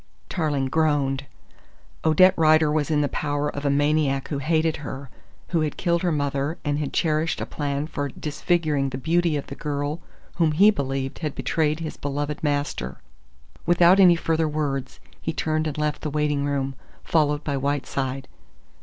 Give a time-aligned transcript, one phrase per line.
[0.29, 1.27] Tarling groaned.
[2.03, 5.11] Odette Rider was in the power of a maniac who hated her,
[5.49, 9.45] who had killed her mother and had cherished a plan for disfiguring the beauty of
[9.45, 10.01] the girl
[10.37, 12.97] whom he believed had betrayed his beloved master.
[13.67, 16.73] Without any further words he turned and left the waiting room,
[17.03, 18.27] followed by Whiteside.